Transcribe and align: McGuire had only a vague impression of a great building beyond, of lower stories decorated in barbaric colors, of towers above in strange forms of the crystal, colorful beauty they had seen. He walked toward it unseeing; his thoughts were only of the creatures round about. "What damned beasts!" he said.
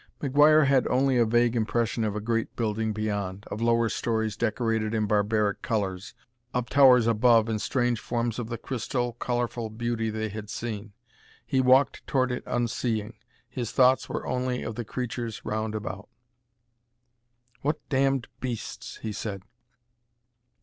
McGuire 0.19 0.65
had 0.65 0.87
only 0.87 1.19
a 1.19 1.27
vague 1.27 1.55
impression 1.55 2.03
of 2.03 2.15
a 2.15 2.19
great 2.19 2.55
building 2.55 2.91
beyond, 2.91 3.45
of 3.51 3.61
lower 3.61 3.87
stories 3.87 4.35
decorated 4.35 4.95
in 4.95 5.05
barbaric 5.05 5.61
colors, 5.61 6.15
of 6.55 6.69
towers 6.69 7.05
above 7.05 7.47
in 7.47 7.59
strange 7.59 7.99
forms 7.99 8.39
of 8.39 8.49
the 8.49 8.57
crystal, 8.57 9.13
colorful 9.13 9.69
beauty 9.69 10.09
they 10.09 10.29
had 10.29 10.49
seen. 10.49 10.93
He 11.45 11.61
walked 11.61 12.07
toward 12.07 12.31
it 12.31 12.41
unseeing; 12.47 13.13
his 13.47 13.71
thoughts 13.73 14.09
were 14.09 14.25
only 14.25 14.63
of 14.63 14.73
the 14.73 14.83
creatures 14.85 15.45
round 15.45 15.75
about. 15.75 16.09
"What 17.61 17.79
damned 17.89 18.27
beasts!" 18.39 18.97
he 19.03 19.11
said. 19.13 19.43